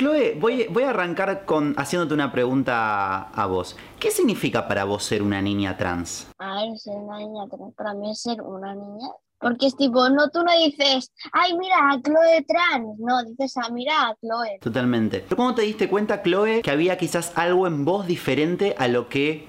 Chloe, 0.00 0.34
voy, 0.40 0.66
voy 0.70 0.84
a 0.84 0.90
arrancar 0.90 1.44
con 1.44 1.74
haciéndote 1.76 2.14
una 2.14 2.32
pregunta 2.32 3.24
a 3.24 3.46
vos. 3.46 3.76
¿Qué 3.98 4.10
significa 4.10 4.66
para 4.66 4.84
vos 4.84 5.04
ser 5.04 5.22
una 5.22 5.42
niña 5.42 5.76
trans? 5.76 6.26
A 6.38 6.54
ver, 6.54 6.78
ser 6.78 6.96
una 6.96 7.18
niña 7.18 7.46
trans 7.50 7.74
para 7.74 7.92
mí 7.92 8.10
es 8.10 8.22
ser 8.22 8.40
una 8.40 8.74
niña. 8.74 9.08
Porque 9.38 9.66
es 9.66 9.76
tipo, 9.76 10.08
no, 10.08 10.30
tú 10.30 10.42
no 10.42 10.52
dices, 10.56 11.12
ay, 11.32 11.54
mira, 11.58 11.76
a 11.90 12.00
Chloe 12.00 12.46
trans. 12.48 12.98
No, 12.98 13.22
dices, 13.24 13.54
ah, 13.58 13.68
mira, 13.70 14.08
a 14.08 14.14
Chloe. 14.14 14.58
Totalmente. 14.62 15.20
¿Pero 15.20 15.36
cómo 15.36 15.54
te 15.54 15.62
diste 15.62 15.86
cuenta, 15.90 16.22
Chloe, 16.22 16.62
que 16.62 16.70
había 16.70 16.96
quizás 16.96 17.36
algo 17.36 17.66
en 17.66 17.84
vos 17.84 18.06
diferente 18.06 18.74
a 18.78 18.88
lo 18.88 19.10
que 19.10 19.48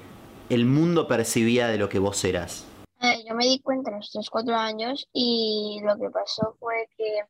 el 0.49 0.65
mundo 0.65 1.07
percibía 1.07 1.69
de 1.69 1.77
lo 1.77 1.87
que 1.87 1.99
vos 1.99 2.25
eras? 2.25 2.65
Eh, 2.99 3.23
yo 3.25 3.35
me 3.35 3.45
di 3.45 3.61
cuenta 3.61 3.89
a 3.89 3.95
los 3.95 4.11
3, 4.11 4.29
4 4.29 4.53
años 4.53 5.07
y 5.13 5.79
lo 5.85 5.97
que 5.97 6.09
pasó 6.09 6.57
fue 6.59 6.89
que 6.97 7.21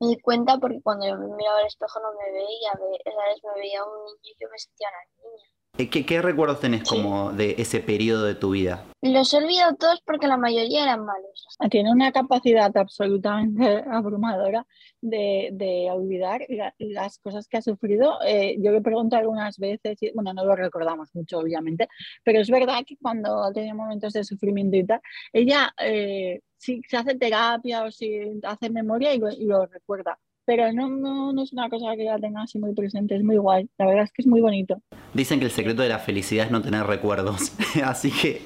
me 0.00 0.08
di 0.08 0.20
cuenta 0.20 0.56
porque 0.58 0.80
cuando 0.82 1.06
yo 1.06 1.16
me 1.18 1.26
miraba 1.36 1.58
al 1.58 1.66
espejo 1.66 2.00
no 2.00 2.12
me 2.14 2.32
veía, 2.32 2.72
ve- 2.80 3.00
¿sabes? 3.04 3.44
Me 3.44 3.60
veía 3.60 3.84
un 3.84 3.92
niño 4.04 4.16
y 4.22 4.36
yo 4.40 4.48
me 4.50 4.58
sentía 4.58 4.88
una 4.88 5.30
niña. 5.30 5.55
Eh, 5.78 5.90
¿Qué, 5.90 6.06
qué 6.06 6.22
recuerdos 6.22 6.60
tenés 6.60 6.84
como 6.88 7.32
de 7.32 7.54
ese 7.58 7.80
periodo 7.80 8.24
de 8.24 8.34
tu 8.34 8.50
vida? 8.52 8.82
Los 9.02 9.34
he 9.34 9.36
olvidado 9.36 9.76
todos 9.76 10.00
porque 10.06 10.26
la 10.26 10.38
mayoría 10.38 10.84
eran 10.84 11.04
malos. 11.04 11.46
Tiene 11.70 11.92
una 11.92 12.12
capacidad 12.12 12.74
absolutamente 12.76 13.84
abrumadora 13.92 14.66
de, 15.02 15.50
de 15.52 15.88
olvidar 15.90 16.40
la- 16.48 16.74
las 16.78 17.18
cosas 17.18 17.46
que 17.46 17.58
ha 17.58 17.62
sufrido. 17.62 18.18
Eh, 18.26 18.56
yo 18.58 18.72
le 18.72 18.80
pregunto 18.80 19.16
algunas 19.16 19.58
veces, 19.58 19.98
y, 20.02 20.10
bueno, 20.14 20.32
no 20.32 20.46
lo 20.46 20.56
recordamos 20.56 21.14
mucho, 21.14 21.38
obviamente, 21.40 21.88
pero 22.24 22.40
es 22.40 22.48
verdad 22.48 22.78
que 22.86 22.96
cuando 22.96 23.42
ha 23.44 23.52
tenido 23.52 23.74
momentos 23.76 24.14
de 24.14 24.24
sufrimiento 24.24 24.76
y 24.78 24.86
tal, 24.86 25.00
ella 25.34 25.74
eh, 25.78 26.40
si 26.56 26.80
se 26.88 26.96
hace 26.96 27.16
terapia 27.16 27.84
o 27.84 27.90
si 27.90 28.40
hace 28.44 28.70
memoria 28.70 29.12
y 29.12 29.18
lo, 29.18 29.30
y 29.30 29.44
lo 29.44 29.66
recuerda. 29.66 30.18
Pero 30.46 30.72
no, 30.72 30.88
no, 30.88 31.32
no 31.32 31.42
es 31.42 31.52
una 31.52 31.68
cosa 31.68 31.96
que 31.96 32.04
la 32.04 32.18
tenga 32.18 32.42
así 32.42 32.58
muy 32.58 32.72
presente, 32.72 33.16
es 33.16 33.24
muy 33.24 33.36
guay. 33.36 33.68
La 33.78 33.86
verdad 33.86 34.04
es 34.04 34.12
que 34.12 34.22
es 34.22 34.28
muy 34.28 34.40
bonito. 34.40 34.80
Dicen 35.12 35.40
que 35.40 35.46
el 35.46 35.50
secreto 35.50 35.82
de 35.82 35.88
la 35.88 35.98
felicidad 35.98 36.46
es 36.46 36.52
no 36.52 36.62
tener 36.62 36.86
recuerdos, 36.86 37.52
así 37.84 38.12
que 38.12 38.42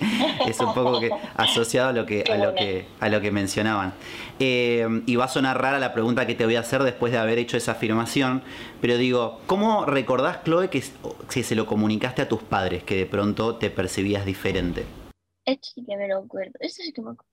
es 0.48 0.58
un 0.60 0.72
poco 0.72 0.98
que 0.98 1.10
asociado 1.36 1.90
a 1.90 1.92
lo 1.92 2.06
que, 2.06 2.22
a 2.22 2.38
lo 2.38 2.54
que, 2.54 2.86
a 2.98 3.08
lo 3.10 3.20
que 3.20 3.30
mencionaban. 3.30 3.92
Eh, 4.38 5.02
y 5.04 5.16
va 5.16 5.26
a 5.26 5.28
sonar 5.28 5.60
rara 5.60 5.78
la 5.78 5.92
pregunta 5.92 6.26
que 6.26 6.34
te 6.34 6.46
voy 6.46 6.56
a 6.56 6.60
hacer 6.60 6.82
después 6.82 7.12
de 7.12 7.18
haber 7.18 7.38
hecho 7.38 7.58
esa 7.58 7.72
afirmación, 7.72 8.42
pero 8.80 8.96
digo, 8.96 9.40
¿cómo 9.46 9.84
recordás, 9.84 10.42
Chloe, 10.44 10.70
que, 10.70 10.82
que 11.30 11.42
se 11.42 11.54
lo 11.54 11.66
comunicaste 11.66 12.22
a 12.22 12.28
tus 12.28 12.42
padres, 12.42 12.82
que 12.82 12.96
de 12.96 13.06
pronto 13.06 13.56
te 13.56 13.68
percibías 13.68 14.24
diferente? 14.24 14.86
Esto 15.44 15.68
sí 15.74 15.84
que 15.84 15.96
me 15.96 16.08
lo 16.08 16.18
acuerdo. 16.18 16.52
Esto 16.60 16.82
sí 16.82 16.92
que 16.92 17.02
me 17.02 17.10
acuerdo. 17.10 17.29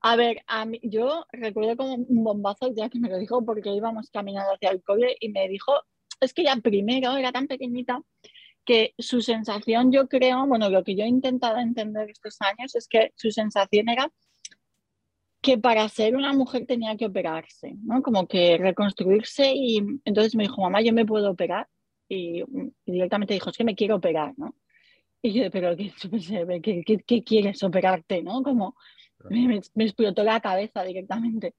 A 0.00 0.16
ver, 0.16 0.42
a 0.46 0.64
mí, 0.66 0.78
yo 0.82 1.26
recuerdo 1.32 1.76
como 1.76 1.94
un 1.94 2.24
bombazo 2.24 2.70
día 2.70 2.88
que 2.88 2.98
me 2.98 3.08
lo 3.08 3.18
dijo 3.18 3.44
porque 3.44 3.70
íbamos 3.70 4.10
caminando 4.10 4.52
hacia 4.54 4.70
el 4.70 4.82
cole 4.82 5.16
y 5.20 5.30
me 5.30 5.48
dijo, 5.48 5.72
es 6.20 6.32
que 6.32 6.44
ya 6.44 6.56
primero 6.56 7.16
era 7.16 7.32
tan 7.32 7.46
pequeñita 7.46 8.02
que 8.64 8.94
su 8.98 9.20
sensación, 9.22 9.92
yo 9.92 10.08
creo, 10.08 10.46
bueno, 10.46 10.68
lo 10.68 10.82
que 10.82 10.96
yo 10.96 11.04
he 11.04 11.08
intentado 11.08 11.58
entender 11.58 12.10
estos 12.10 12.36
años 12.40 12.74
es 12.74 12.88
que 12.88 13.12
su 13.16 13.30
sensación 13.30 13.88
era 13.88 14.10
que 15.40 15.58
para 15.58 15.88
ser 15.88 16.16
una 16.16 16.32
mujer 16.32 16.66
tenía 16.66 16.96
que 16.96 17.06
operarse, 17.06 17.76
¿no? 17.84 18.02
Como 18.02 18.26
que 18.26 18.58
reconstruirse 18.58 19.52
y 19.54 19.78
entonces 20.04 20.34
me 20.34 20.42
dijo, 20.44 20.60
mamá, 20.60 20.80
yo 20.82 20.92
me 20.92 21.06
puedo 21.06 21.30
operar 21.30 21.68
y, 22.08 22.42
directamente 22.84 23.34
dijo, 23.34 23.50
es 23.50 23.56
que 23.56 23.64
me 23.64 23.76
quiero 23.76 23.96
operar, 23.96 24.34
¿no? 24.36 24.56
Y 25.22 25.32
yo, 25.32 25.50
pero 25.50 25.76
¿qué, 25.76 25.92
qué, 26.60 26.82
qué, 26.84 26.98
qué 26.98 27.22
quieres 27.22 27.62
operarte, 27.62 28.22
no? 28.22 28.42
Como 28.42 28.76
me, 29.30 29.60
me 29.74 29.84
explotó 29.84 30.24
la 30.24 30.40
cabeza 30.40 30.82
directamente. 30.84 31.54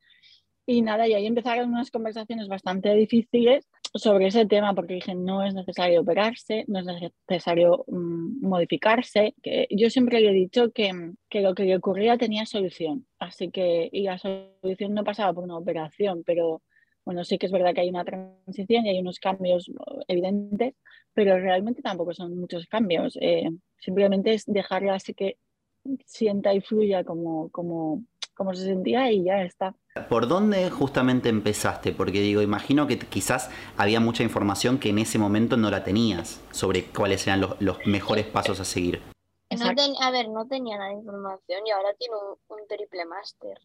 Y 0.70 0.82
nada, 0.82 1.08
y 1.08 1.14
ahí 1.14 1.26
empezaron 1.26 1.70
unas 1.70 1.92
conversaciones 1.92 2.50
bastante 2.50 2.94
difíciles 2.94 3.70
sobre 3.94 4.28
ese 4.28 4.46
tema, 4.46 4.76
porque 4.76 4.96
dije, 4.96 5.16
no 5.16 5.42
es 5.42 5.54
necesario 5.54 6.02
operarse, 6.02 6.66
no 6.68 6.80
es 6.80 6.86
necesario 7.30 7.86
um, 7.88 8.38
modificarse. 8.42 9.34
Que 9.42 9.68
yo 9.72 9.90
siempre 9.90 10.20
le 10.20 10.32
he 10.32 10.34
dicho 10.34 10.73
que, 10.73 11.14
que, 11.30 11.40
lo 11.40 11.56
que 11.56 11.64
le 11.64 11.78
ocurría 11.78 12.18
tenía 12.18 12.45
solución. 12.45 13.08
Así 13.17 13.50
que, 13.50 13.88
y 13.94 14.04
la 14.04 14.17
solución 14.17 14.94
no 14.94 15.05
pasaba 15.05 15.32
por 15.32 15.45
una 15.45 15.58
operación, 15.58 16.23
pero 16.26 16.61
bueno, 17.05 17.23
sí 17.23 17.38
que 17.38 17.45
es 17.45 17.52
verdad 17.54 17.73
que 17.73 17.82
hay 17.82 17.89
una 17.89 18.04
transición 18.04 18.86
y 18.86 18.89
hay 18.89 18.99
unos 18.99 19.20
cambios 19.20 19.72
evidentes, 20.10 20.76
pero 21.14 21.39
realmente 21.39 21.82
tampoco 21.82 22.14
son 22.14 22.38
muchos 22.38 22.67
cambios. 22.67 23.17
Eh, 23.22 23.49
simplemente 23.80 24.34
es 24.34 24.44
dejarla 24.45 24.95
así 24.95 25.14
que 25.14 25.38
sienta 26.05 26.53
y 26.53 26.61
fluya 26.61 27.03
como, 27.03 27.49
como, 27.49 28.03
como 28.33 28.53
se 28.53 28.65
sentía 28.65 29.11
y 29.11 29.23
ya 29.23 29.42
está. 29.42 29.75
¿Por 30.09 30.27
dónde 30.27 30.70
justamente 30.70 31.30
empezaste? 31.30 31.92
Porque 31.92 32.21
digo, 32.21 32.42
imagino 32.42 32.87
que 32.87 32.99
quizás 32.99 33.49
había 33.77 33.99
mucha 33.99 34.23
información 34.23 34.80
que 34.80 34.89
en 34.89 34.99
ese 34.99 35.17
momento 35.17 35.58
no 35.58 35.71
la 35.71 35.83
tenías 35.83 36.42
sobre 36.52 36.86
cuáles 36.86 37.25
eran 37.27 37.42
los, 37.42 37.59
los 37.61 37.86
mejores 37.86 38.25
pasos 38.25 38.59
a 38.59 38.65
seguir. 38.65 39.02
No 39.49 39.73
ten, 39.73 39.93
a 40.02 40.11
ver, 40.11 40.30
no 40.30 40.45
tenía 40.45 40.77
nada 40.77 40.89
de 40.89 40.98
información 40.98 41.65
y 41.65 41.71
ahora 41.71 41.93
tiene 41.98 42.15
un, 42.15 42.58
un 42.58 42.67
triple 42.67 43.05
máster. 43.05 43.58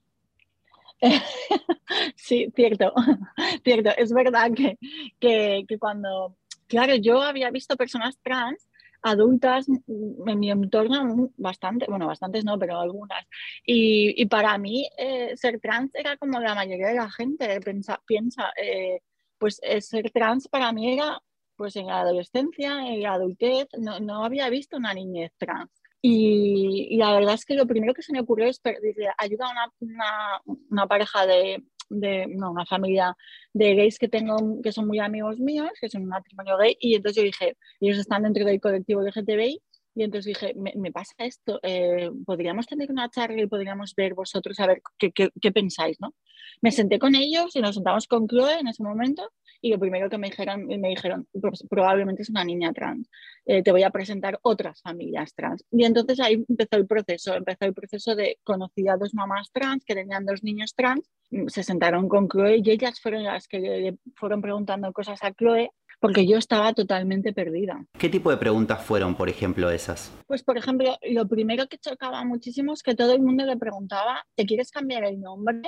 sí, 2.17 2.53
cierto, 2.55 2.93
cierto. 3.65 3.91
Es 3.97 4.13
verdad 4.13 4.53
que, 4.55 4.79
que, 5.19 5.65
que 5.67 5.79
cuando, 5.79 6.37
claro, 6.69 6.95
yo 6.95 7.21
había 7.21 7.51
visto 7.51 7.77
personas 7.77 8.19
trans 8.23 8.69
adultas 9.03 9.67
en 9.69 10.39
mi 10.39 10.51
entorno 10.51 11.31
bastante, 11.37 11.87
bueno, 11.89 12.07
bastantes 12.07 12.45
no, 12.45 12.59
pero 12.59 12.81
algunas. 12.81 13.25
Y, 13.65 14.21
y 14.21 14.27
para 14.27 14.57
mí 14.59 14.89
eh, 14.97 15.37
ser 15.37 15.61
trans 15.61 15.95
era 15.95 16.17
como 16.17 16.41
la 16.41 16.55
mayoría 16.55 16.89
de 16.89 16.95
la 16.95 17.11
gente 17.11 17.61
piensa, 17.61 18.01
piensa 18.07 18.53
eh, 18.63 19.01
pues 19.39 19.61
eh, 19.63 19.81
ser 19.81 20.11
trans 20.11 20.49
para 20.49 20.73
mí 20.73 20.95
era 20.95 21.21
pues 21.57 21.77
en 21.77 21.87
la 21.87 22.01
adolescencia, 22.01 22.89
en 22.89 23.03
la 23.03 23.15
adultez, 23.15 23.69
no, 23.79 24.01
no 24.01 24.25
había 24.25 24.49
visto 24.49 24.77
una 24.77 24.95
niñez 24.95 25.33
trans. 25.39 25.71
Y, 26.05 26.89
y, 26.91 26.97
la 26.97 27.15
verdad 27.15 27.35
es 27.35 27.45
que 27.45 27.55
lo 27.55 27.67
primero 27.67 27.95
que 27.95 28.03
se 28.03 28.13
me 28.13 28.21
ocurrió 28.21 28.47
es 28.47 28.59
pedirle 28.59 29.09
ayuda 29.17 29.47
a 29.47 30.41
una 30.69 30.87
pareja 30.89 31.27
de, 31.27 31.63
de 31.91 32.27
no, 32.29 32.51
una 32.51 32.67
familia 32.67 33.17
de 33.53 33.75
gays 33.75 33.99
que 33.99 34.09
tengo 34.09 34.61
que 34.63 34.73
son 34.73 34.87
muy 34.87 34.99
amigos 34.99 35.39
míos, 35.39 35.71
que 35.81 35.89
son 35.89 36.03
un 36.03 36.09
matrimonio 36.09 36.57
gay, 36.59 36.77
y 36.81 36.95
entonces 36.95 37.17
yo 37.17 37.25
dije, 37.25 37.57
ellos 37.81 37.99
están 37.99 38.23
dentro 38.23 38.45
del 38.45 38.61
colectivo 38.61 39.03
LGTBI, 39.03 39.63
y 39.95 40.03
entonces 40.05 40.27
dije, 40.27 40.55
me, 40.55 40.73
me 40.77 40.93
pasa 40.93 41.15
esto, 41.19 41.61
eh, 41.63 42.11
podríamos 42.25 42.67
tener 42.67 42.91
una 42.91 43.11
charla 43.11 43.43
y 43.43 43.47
podríamos 43.47 43.95
ver 43.95 44.15
vosotros 44.15 44.59
a 44.61 44.67
ver 44.67 44.83
qué, 44.99 45.13
qué, 45.13 45.31
qué, 45.41 45.53
pensáis, 45.53 46.01
¿no? 46.01 46.15
Me 46.61 46.73
senté 46.73 46.99
con 46.99 47.15
ellos 47.15 47.55
y 47.55 47.61
nos 47.61 47.75
sentamos 47.75 48.07
con 48.07 48.27
Chloe 48.27 48.61
en 48.61 48.69
ese 48.69 48.83
momento 48.83 49.31
y 49.61 49.71
lo 49.71 49.79
primero 49.79 50.11
que 50.11 50.19
me 50.19 50.29
dijeron, 50.29 50.67
me 50.67 50.89
dijeron 50.89 51.29
pues, 51.41 51.65
probablemente 51.69 52.23
es 52.23 52.31
una 52.31 52.45
niña 52.45 52.73
trans, 52.73 53.09
eh, 53.47 53.63
te 53.63 53.71
voy 53.71 53.83
a 53.83 53.91
presentar 53.91 54.39
otras 54.43 54.81
familias 54.83 55.35
trans. 55.35 55.65
Y 55.71 55.85
entonces 55.85 56.19
ahí 56.21 56.45
empezó 56.49 56.77
el 56.77 56.87
proceso, 56.87 57.35
empezó 57.35 57.65
el 57.67 57.75
proceso 57.75 58.17
de 58.17 58.39
conocí 58.43 58.89
a 58.89 58.97
dos 58.97 59.15
mamás 59.15 59.51
trans 59.53 59.85
que 59.85 59.95
tenían 59.95 60.25
dos 60.25 60.43
niños 60.43 60.75
trans, 60.75 61.09
se 61.47 61.63
sentaron 61.63 62.09
con 62.09 62.29
Chloe 62.29 62.61
y 62.63 62.71
ellas 62.71 63.01
fueron 63.01 63.25
las 63.25 63.47
que 63.47 63.61
le 63.61 63.97
fueron 64.17 64.43
preguntando 64.43 64.93
cosas 64.93 65.23
a 65.23 65.33
Chloe 65.33 65.71
porque 66.03 66.27
yo 66.27 66.37
estaba 66.37 66.75
totalmente 66.75 67.33
perdida. 67.33 67.87
¿Qué 67.97 68.09
tipo 68.09 68.33
de 68.33 68.37
preguntas 68.37 68.85
fueron, 68.85 69.15
por 69.15 69.29
ejemplo, 69.29 69.71
esas? 69.71 70.13
Pues, 70.27 70.43
por 70.43 70.59
ejemplo, 70.59 70.99
lo 71.09 71.29
primero 71.29 71.69
que 71.69 71.79
chocaba 71.79 72.25
muchísimo 72.25 72.73
es 72.73 72.83
que 72.83 72.97
todo 72.97 73.13
el 73.13 73.23
mundo 73.23 73.47
le 73.47 73.57
preguntaba, 73.57 74.27
¿te 74.35 74.45
quieres 74.45 74.73
cambiar 74.73 75.05
el 75.05 75.21
nombre? 75.21 75.63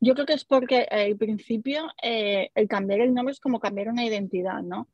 Yo 0.00 0.14
creo 0.14 0.26
que 0.26 0.32
es 0.32 0.44
porque 0.44 0.88
al 0.90 1.16
principio 1.16 1.86
eh, 2.02 2.50
el 2.56 2.66
cambiar 2.66 3.02
el 3.02 3.14
nombre 3.14 3.30
es 3.30 3.38
como 3.38 3.60
cambiar 3.60 3.88
una 3.88 4.04
identidad, 4.04 4.62
¿no? 4.62 4.88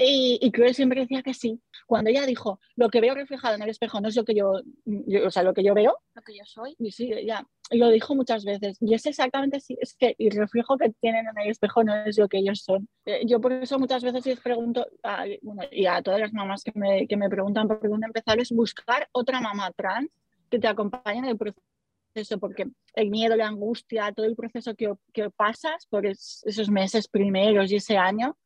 Y, 0.00 0.38
y 0.40 0.52
Chloe 0.52 0.74
siempre 0.74 1.00
decía 1.00 1.22
que 1.22 1.34
sí. 1.34 1.60
Cuando 1.86 2.10
ella 2.10 2.24
dijo, 2.24 2.60
lo 2.76 2.88
que 2.88 3.00
veo 3.00 3.14
reflejado 3.14 3.56
en 3.56 3.62
el 3.62 3.70
espejo 3.70 4.00
no 4.00 4.08
es 4.08 4.14
lo 4.16 4.24
que 4.24 4.34
yo, 4.34 4.60
yo 4.84 5.26
o 5.26 5.30
sea, 5.30 5.42
lo 5.42 5.52
que 5.52 5.64
yo 5.64 5.74
veo, 5.74 5.98
lo 6.14 6.22
que 6.22 6.36
yo 6.36 6.44
soy. 6.44 6.76
Y 6.78 6.92
sí, 6.92 7.10
ya, 7.26 7.44
lo 7.72 7.90
dijo 7.90 8.14
muchas 8.14 8.44
veces. 8.44 8.78
Y 8.80 8.94
es 8.94 9.06
exactamente 9.06 9.56
así, 9.56 9.76
es 9.80 9.94
que 9.94 10.14
el 10.18 10.30
reflejo 10.30 10.78
que 10.78 10.90
tienen 11.00 11.26
en 11.26 11.42
el 11.42 11.50
espejo 11.50 11.82
no 11.82 11.96
es 11.96 12.16
lo 12.16 12.28
que 12.28 12.38
ellos 12.38 12.62
son. 12.62 12.88
Eh, 13.06 13.22
yo 13.26 13.40
por 13.40 13.52
eso 13.52 13.78
muchas 13.80 14.04
veces 14.04 14.24
les 14.24 14.40
pregunto, 14.40 14.86
a, 15.02 15.24
bueno, 15.42 15.62
y 15.72 15.86
a 15.86 16.00
todas 16.00 16.20
las 16.20 16.32
mamás 16.32 16.62
que 16.62 16.72
me, 16.76 17.08
que 17.08 17.16
me 17.16 17.28
preguntan 17.28 17.66
por 17.66 17.80
dónde 17.88 18.06
empezar, 18.06 18.38
es 18.38 18.52
buscar 18.52 19.08
otra 19.10 19.40
mamá 19.40 19.72
trans 19.72 20.08
que 20.48 20.60
te 20.60 20.68
acompañe 20.68 21.18
en 21.18 21.24
el 21.24 21.36
proceso 21.36 22.38
porque 22.38 22.66
el 22.94 23.10
miedo, 23.10 23.34
la 23.34 23.48
angustia, 23.48 24.12
todo 24.12 24.26
el 24.26 24.36
proceso 24.36 24.74
que, 24.74 24.92
que 25.12 25.30
pasas 25.30 25.86
por 25.86 26.06
es, 26.06 26.42
esos 26.46 26.70
meses 26.70 27.08
primeros 27.08 27.70
y 27.72 27.76
ese 27.76 27.96
año 27.96 28.36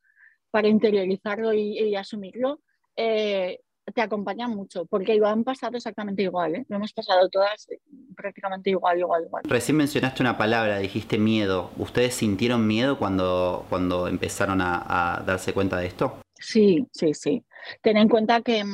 para 0.52 0.68
interiorizarlo 0.68 1.52
y, 1.52 1.78
y 1.78 1.96
asumirlo, 1.96 2.60
eh, 2.94 3.58
te 3.92 4.00
acompaña 4.00 4.46
mucho, 4.46 4.86
porque 4.86 5.16
lo 5.16 5.26
han 5.26 5.42
pasado 5.42 5.76
exactamente 5.76 6.22
igual, 6.22 6.54
¿eh? 6.54 6.64
lo 6.68 6.76
hemos 6.76 6.92
pasado 6.92 7.28
todas 7.28 7.66
prácticamente 8.16 8.70
igual, 8.70 9.00
igual, 9.00 9.24
igual. 9.24 9.42
Recién 9.44 9.76
mencionaste 9.76 10.22
una 10.22 10.38
palabra, 10.38 10.78
dijiste 10.78 11.18
miedo. 11.18 11.70
¿Ustedes 11.76 12.14
sintieron 12.14 12.64
miedo 12.64 12.96
cuando, 12.96 13.66
cuando 13.68 14.06
empezaron 14.06 14.60
a, 14.60 15.16
a 15.16 15.22
darse 15.22 15.52
cuenta 15.52 15.78
de 15.78 15.86
esto? 15.86 16.20
Sí, 16.34 16.86
sí, 16.92 17.12
sí. 17.14 17.44
Ten 17.80 17.96
en 17.96 18.08
cuenta 18.08 18.40
que 18.42 18.64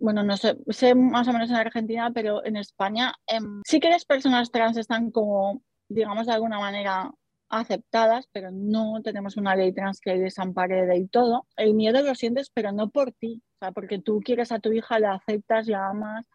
bueno, 0.00 0.22
no 0.22 0.36
sé, 0.36 0.56
sé 0.70 0.94
más 0.94 1.28
o 1.28 1.32
menos 1.32 1.50
en 1.50 1.56
Argentina, 1.56 2.10
pero 2.12 2.44
en 2.44 2.56
España 2.56 3.14
eh, 3.26 3.38
sí 3.64 3.80
que 3.80 3.90
las 3.90 4.06
personas 4.06 4.50
trans 4.50 4.76
están 4.78 5.10
como, 5.10 5.62
digamos, 5.88 6.26
de 6.26 6.32
alguna 6.32 6.58
manera 6.58 7.10
aceptadas, 7.50 8.28
pero 8.32 8.50
no 8.52 9.02
tenemos 9.02 9.36
una 9.36 9.56
ley 9.56 9.72
trans 9.72 10.00
que 10.00 10.16
desampare 10.16 10.86
del 10.86 11.10
todo. 11.10 11.46
El 11.56 11.74
miedo 11.74 12.02
lo 12.02 12.14
sientes, 12.14 12.50
pero 12.50 12.72
no 12.72 12.90
por 12.90 13.12
ti, 13.12 13.42
o 13.56 13.58
sea, 13.58 13.72
porque 13.72 13.98
tú 13.98 14.20
quieres 14.24 14.52
a 14.52 14.60
tu 14.60 14.72
hija, 14.72 14.98
la 14.98 15.14
aceptas, 15.14 15.66
la 15.66 15.88
amas 15.88 16.26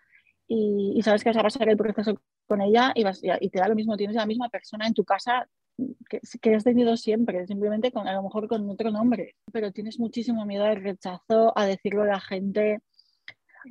y, 0.47 1.01
sabes 1.03 1.23
que 1.23 1.29
vas 1.29 1.37
a 1.37 1.43
pasar 1.43 1.69
el 1.69 1.77
proceso 1.77 2.21
con 2.47 2.61
ella 2.61 2.91
y, 2.93 3.03
vas, 3.03 3.21
y 3.23 3.49
te 3.49 3.59
da 3.59 3.67
lo 3.67 3.75
mismo, 3.75 3.97
tienes 3.97 4.15
la 4.15 4.25
misma 4.25 4.49
persona 4.49 4.85
en 4.85 4.93
tu 4.93 5.03
casa 5.03 5.47
que, 6.09 6.19
que, 6.41 6.55
has 6.55 6.63
tenido 6.63 6.95
siempre, 6.97 7.47
simplemente 7.47 7.91
con, 7.91 8.07
a 8.07 8.13
lo 8.13 8.23
mejor 8.23 8.47
con 8.47 8.69
otro 8.69 8.91
nombre, 8.91 9.35
pero 9.51 9.71
tienes 9.71 9.99
muchísimo 9.99 10.45
miedo 10.45 10.65
al 10.65 10.81
rechazo, 10.81 11.57
a 11.57 11.65
decirlo 11.65 12.03
a 12.03 12.07
la 12.07 12.19
gente, 12.19 12.81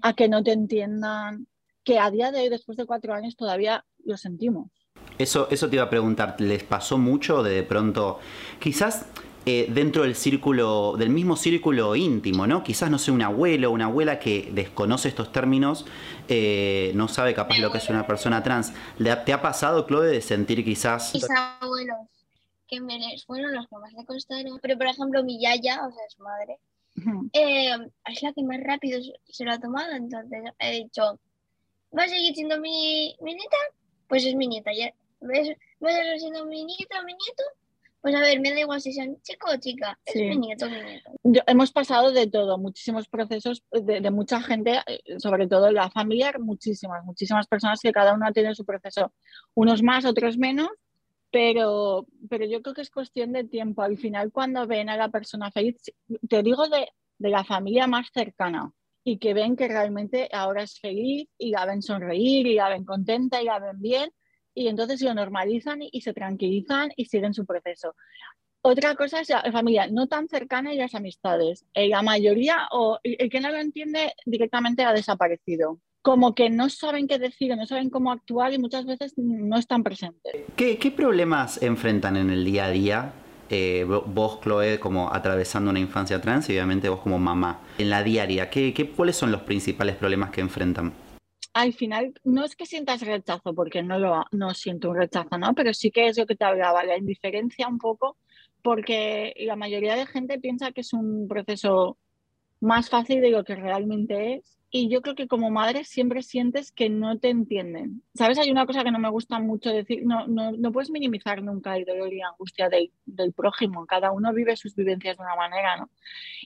a 0.02 0.14
que 0.14 0.28
no 0.28 0.42
te 0.42 0.52
entiendan, 0.52 1.46
que 1.84 1.98
a 1.98 2.10
día 2.10 2.32
de 2.32 2.40
hoy, 2.40 2.48
después 2.48 2.76
de 2.76 2.86
cuatro 2.86 3.14
años, 3.14 3.36
todavía 3.36 3.84
lo 4.04 4.16
sentimos. 4.16 4.70
Eso, 5.18 5.48
eso 5.50 5.68
te 5.68 5.76
iba 5.76 5.84
a 5.84 5.90
preguntar, 5.90 6.36
¿les 6.38 6.64
pasó 6.64 6.98
mucho 6.98 7.42
de, 7.42 7.54
de 7.54 7.62
pronto? 7.62 8.18
Quizás 8.58 9.06
eh, 9.46 9.66
dentro 9.68 10.04
del 10.04 10.14
círculo, 10.14 10.96
del 10.96 11.10
mismo 11.10 11.36
círculo 11.36 11.94
íntimo, 11.96 12.46
¿no? 12.46 12.64
Quizás, 12.64 12.90
no 12.90 12.98
sé, 12.98 13.10
un 13.10 13.20
abuelo 13.20 13.68
o 13.68 13.72
una 13.72 13.84
abuela 13.84 14.18
que 14.18 14.48
desconoce 14.52 15.08
estos 15.08 15.32
términos, 15.32 15.84
eh, 16.28 16.92
no 16.94 17.08
sabe 17.08 17.34
capaz 17.34 17.58
lo 17.58 17.70
que 17.70 17.76
es 17.76 17.90
una 17.90 18.06
persona 18.06 18.42
trans. 18.42 18.72
¿Te 18.96 19.32
ha 19.34 19.42
pasado, 19.42 19.86
Chloe, 19.86 20.06
de 20.06 20.22
sentir 20.22 20.64
quizás... 20.64 21.12
Mis 21.12 21.26
abuelos, 21.60 22.08
que 22.66 22.80
me 22.80 22.98
les 22.98 23.26
fueron 23.26 23.54
los 23.54 23.68
que 23.68 23.76
más 23.76 23.92
le 23.92 24.06
costaron, 24.06 24.58
pero 24.62 24.78
por 24.78 24.86
ejemplo 24.86 25.22
mi 25.22 25.38
yaya, 25.38 25.86
o 25.86 25.92
sea, 25.92 26.04
su 26.08 26.22
madre, 26.22 26.56
eh, 27.34 27.76
es 28.10 28.22
la 28.22 28.32
que 28.32 28.42
más 28.44 28.60
rápido 28.64 28.98
se 29.28 29.44
lo 29.44 29.52
ha 29.52 29.58
tomado, 29.58 29.92
entonces 29.92 30.42
he 30.58 30.84
dicho, 30.84 31.18
¿va 31.96 32.04
a 32.04 32.08
seguir 32.08 32.34
siendo 32.34 32.58
mi, 32.60 33.14
mi 33.20 33.34
nieta? 33.34 33.56
Pues 34.08 34.24
es 34.24 34.34
mi 34.36 34.46
nieta, 34.46 34.70
ya, 34.72 34.90
¿ves? 35.24 35.48
¿Va 35.82 35.90
a 35.90 35.92
seguir 35.92 36.20
siendo 36.20 36.46
mi 36.46 36.64
nieta 36.64 37.02
mi 37.02 37.12
nieto? 37.12 37.42
Pues 38.00 38.14
a 38.14 38.20
ver, 38.20 38.38
me 38.38 38.50
da 38.52 38.60
igual 38.60 38.82
si 38.82 38.92
son 38.92 39.16
chico 39.22 39.50
o 39.50 39.56
chica, 39.56 39.98
es 40.04 40.14
mi 40.14 40.36
nieto, 40.36 40.68
mi 40.68 40.76
nieto. 40.76 41.42
hemos 41.46 41.72
pasado 41.72 42.12
de 42.12 42.26
todo, 42.26 42.58
muchísimos 42.58 43.08
procesos 43.08 43.64
de, 43.72 44.10
mucha 44.10 44.42
gente, 44.42 44.82
eh, 44.86 45.18
sobre 45.18 45.48
todo 45.48 45.72
la 45.72 45.90
familia, 45.90 46.34
muchísimas, 46.38 47.02
muchísimas 47.02 47.46
personas 47.46 47.80
que 47.80 47.92
cada 47.92 48.12
una 48.12 48.30
tiene 48.30 48.54
su 48.54 48.66
proceso, 48.66 49.14
unos 49.54 49.82
más, 49.82 50.04
otros 50.04 50.36
menos, 50.36 50.68
pero, 51.30 52.06
pero 52.28 52.44
yo 52.44 52.60
creo 52.60 52.74
que 52.74 52.82
es 52.82 52.90
cuestión 52.90 53.32
de 53.32 53.44
tiempo. 53.44 53.80
Al 53.80 53.96
final, 53.96 54.30
cuando 54.32 54.66
ven 54.66 54.90
a 54.90 54.98
la 54.98 55.08
persona 55.08 55.50
feliz, 55.50 55.76
te 56.28 56.42
digo 56.42 56.68
de, 56.68 56.88
de 57.16 57.30
la 57.30 57.42
familia 57.42 57.86
más 57.86 58.08
cercana, 58.12 58.70
y 59.02 59.16
que 59.16 59.32
ven 59.32 59.56
que 59.56 59.68
realmente 59.68 60.28
ahora 60.30 60.62
es 60.62 60.78
feliz 60.78 61.28
y 61.38 61.50
la 61.50 61.64
ven 61.64 61.80
sonreír 61.80 62.46
y 62.46 62.54
la 62.54 62.68
ven 62.68 62.84
contenta 62.84 63.40
y 63.40 63.46
la 63.46 63.58
ven 63.58 63.80
bien 63.80 64.10
y 64.54 64.68
entonces 64.68 65.02
lo 65.02 65.14
normalizan 65.14 65.80
y, 65.82 66.00
se 66.00 66.12
tranquilizan 66.12 66.90
y 66.96 67.06
siguen 67.06 67.34
su 67.34 67.44
proceso. 67.44 67.94
Otra 68.62 68.94
cosa 68.94 69.20
es 69.20 69.28
la 69.28 69.42
familia 69.52 69.88
no 69.88 70.06
tan 70.06 70.28
cercana 70.28 70.72
y 70.72 70.78
las 70.78 70.94
amistades. 70.94 71.66
Eh, 71.74 71.88
la 71.88 72.02
mayoría 72.02 72.68
o 72.70 72.98
el 73.02 73.28
que 73.28 73.40
no 73.40 73.50
lo 73.50 73.58
entiende 73.58 74.14
directamente 74.24 74.84
ha 74.84 74.92
desaparecido. 74.92 75.80
Como 76.00 76.34
que 76.34 76.48
no 76.50 76.70
saben 76.70 77.06
qué 77.06 77.18
decir, 77.18 77.54
no 77.56 77.66
saben 77.66 77.90
cómo 77.90 78.10
actuar 78.10 78.52
y 78.52 78.58
muchas 78.58 78.86
veces 78.86 79.14
no 79.16 79.58
están 79.58 79.82
presentes. 79.82 80.32
¿Qué, 80.56 80.78
qué 80.78 80.90
problemas 80.90 81.62
enfrentan 81.62 82.16
en 82.16 82.30
el 82.30 82.44
día 82.44 82.66
a 82.66 82.70
día 82.70 83.12
eh, 83.50 83.84
vos, 83.84 84.40
Chloe, 84.40 84.80
como 84.80 85.12
atravesando 85.12 85.70
una 85.70 85.78
infancia 85.78 86.20
trans 86.20 86.48
y 86.48 86.52
obviamente 86.54 86.88
vos 86.88 87.00
como 87.00 87.18
mamá, 87.18 87.60
en 87.78 87.90
la 87.90 88.02
diaria, 88.02 88.48
¿qué, 88.48 88.72
qué, 88.72 88.90
cuáles 88.90 89.16
son 89.16 89.30
los 89.30 89.42
principales 89.42 89.96
problemas 89.96 90.30
que 90.30 90.40
enfrentan? 90.40 90.92
Al 91.54 91.72
final 91.72 92.12
no 92.24 92.44
es 92.44 92.56
que 92.56 92.66
sientas 92.66 93.00
rechazo, 93.00 93.54
porque 93.54 93.82
no 93.82 93.98
lo 93.98 94.24
no 94.32 94.54
siento 94.54 94.90
un 94.90 94.96
rechazo, 94.96 95.38
¿no? 95.38 95.54
Pero 95.54 95.72
sí 95.72 95.90
que 95.90 96.08
es 96.08 96.18
lo 96.18 96.26
que 96.26 96.36
te 96.36 96.44
hablaba, 96.44 96.84
la 96.84 96.98
indiferencia 96.98 97.68
un 97.68 97.78
poco, 97.78 98.16
porque 98.62 99.34
la 99.38 99.56
mayoría 99.56 99.96
de 99.96 100.06
gente 100.06 100.38
piensa 100.40 100.72
que 100.72 100.82
es 100.82 100.92
un 100.92 101.28
proceso 101.28 101.96
más 102.60 102.90
fácil 102.90 103.20
de 103.20 103.30
lo 103.30 103.44
que 103.44 103.54
realmente 103.54 104.34
es 104.34 104.54
y 104.76 104.88
yo 104.88 105.02
creo 105.02 105.14
que 105.14 105.28
como 105.28 105.50
madre 105.52 105.84
siempre 105.84 106.20
sientes 106.20 106.72
que 106.72 106.90
no 106.90 107.16
te 107.20 107.28
entienden. 107.28 108.02
¿Sabes? 108.12 108.40
Hay 108.40 108.50
una 108.50 108.66
cosa 108.66 108.82
que 108.82 108.90
no 108.90 108.98
me 108.98 109.08
gusta 109.08 109.38
mucho 109.38 109.70
decir, 109.70 110.04
no, 110.04 110.26
no, 110.26 110.50
no 110.50 110.72
puedes 110.72 110.90
minimizar 110.90 111.40
nunca 111.44 111.76
el 111.76 111.84
dolor 111.84 112.12
y 112.12 112.18
la 112.18 112.30
angustia 112.30 112.68
del, 112.68 112.90
del, 113.14 113.32
prójimo, 113.32 113.86
cada 113.86 114.12
uno 114.12 114.32
vive 114.32 114.56
sus 114.56 114.74
vivencias 114.74 115.16
de 115.16 115.22
una 115.22 115.36
manera, 115.36 115.76
¿no? 115.76 115.90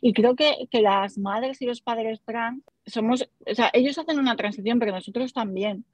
Y 0.00 0.12
creo 0.12 0.34
que, 0.36 0.68
que 0.70 0.80
las 0.80 1.18
madres 1.18 1.60
y 1.62 1.66
los 1.66 1.80
padres 1.80 2.20
trans 2.24 2.62
somos, 2.86 3.28
o 3.46 3.54
sea, 3.54 3.70
ellos 3.72 3.98
hacen 3.98 4.18
una 4.18 4.36
transición, 4.36 4.78
pero 4.78 4.92
nosotros 4.92 5.32
también. 5.32 5.84